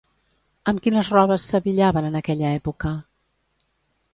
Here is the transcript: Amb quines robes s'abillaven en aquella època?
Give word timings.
Amb 0.71 0.81
quines 0.85 1.11
robes 1.17 1.45
s'abillaven 1.51 2.09
en 2.09 2.17
aquella 2.21 2.55
època? 2.63 2.95